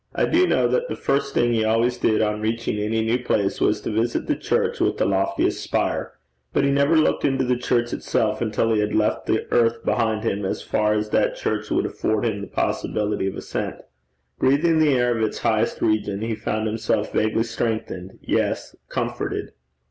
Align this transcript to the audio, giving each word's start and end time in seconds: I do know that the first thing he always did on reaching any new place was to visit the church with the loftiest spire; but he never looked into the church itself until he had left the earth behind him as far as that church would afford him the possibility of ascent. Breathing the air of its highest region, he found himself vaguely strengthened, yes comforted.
I 0.15 0.25
do 0.25 0.47
know 0.47 0.67
that 0.67 0.87
the 0.87 0.95
first 0.95 1.35
thing 1.35 1.53
he 1.53 1.63
always 1.63 1.99
did 1.99 2.23
on 2.23 2.41
reaching 2.41 2.79
any 2.79 3.03
new 3.05 3.23
place 3.23 3.61
was 3.61 3.81
to 3.81 3.91
visit 3.91 4.25
the 4.25 4.35
church 4.35 4.79
with 4.79 4.97
the 4.97 5.05
loftiest 5.05 5.61
spire; 5.63 6.13
but 6.53 6.63
he 6.63 6.71
never 6.71 6.95
looked 6.97 7.23
into 7.23 7.43
the 7.45 7.55
church 7.55 7.93
itself 7.93 8.41
until 8.41 8.73
he 8.73 8.79
had 8.79 8.95
left 8.95 9.27
the 9.27 9.45
earth 9.51 9.85
behind 9.85 10.23
him 10.23 10.43
as 10.43 10.63
far 10.63 10.95
as 10.95 11.11
that 11.11 11.35
church 11.35 11.69
would 11.69 11.85
afford 11.85 12.25
him 12.25 12.41
the 12.41 12.47
possibility 12.47 13.27
of 13.27 13.35
ascent. 13.35 13.75
Breathing 14.39 14.79
the 14.79 14.95
air 14.95 15.15
of 15.15 15.21
its 15.21 15.37
highest 15.37 15.83
region, 15.83 16.21
he 16.21 16.33
found 16.33 16.65
himself 16.65 17.13
vaguely 17.13 17.43
strengthened, 17.43 18.17
yes 18.23 18.75
comforted. 18.89 19.51